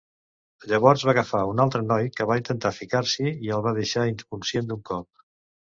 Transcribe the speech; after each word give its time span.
Llavors 0.71 1.03
va 1.07 1.11
agafar 1.13 1.41
un 1.51 1.61
altre 1.67 1.83
noi 1.91 2.09
que 2.17 2.27
va 2.33 2.39
intentar 2.43 2.73
ficar-s'hi 2.81 3.35
i 3.49 3.55
el 3.61 3.65
va 3.69 3.79
deixar 3.81 4.11
inconscient 4.17 4.73
d'un 4.75 4.87
cop. 4.93 5.29